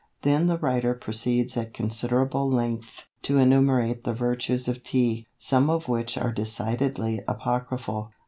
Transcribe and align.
Then 0.23 0.47
the 0.47 0.57
writer 0.57 0.95
proceeds 0.95 1.55
at 1.57 1.75
considerable 1.75 2.49
length 2.49 3.05
to 3.21 3.37
enumerate 3.37 4.03
the 4.03 4.15
"Vertues" 4.15 4.67
of 4.67 4.81
Tea, 4.81 5.27
some 5.37 5.69
of 5.69 5.87
which 5.87 6.17
are 6.17 6.31
decidedly 6.31 7.21
apocryphal. 7.27 8.09